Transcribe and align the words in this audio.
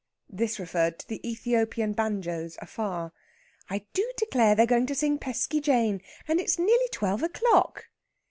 This 0.31 0.57
referred 0.59 0.97
to 0.97 1.07
the 1.07 1.21
Ethiopian 1.29 1.93
banjos 1.93 2.57
afar. 2.59 3.11
"I 3.69 3.85
do 3.93 4.11
declare 4.17 4.55
they're 4.55 4.65
going 4.65 4.87
to 4.87 4.95
sing 4.95 5.19
Pesky 5.19 5.61
Jane, 5.61 6.01
and 6.27 6.39
it's 6.39 6.57
nearly 6.57 6.87
twelve 6.91 7.21
o'clock!" 7.21 7.85